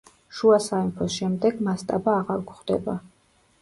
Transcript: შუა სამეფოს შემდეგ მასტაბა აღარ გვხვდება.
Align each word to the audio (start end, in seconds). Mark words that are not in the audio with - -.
შუა 0.37 0.57
სამეფოს 0.67 1.19
შემდეგ 1.19 1.63
მასტაბა 1.69 2.19
აღარ 2.25 2.45
გვხვდება. 2.51 3.01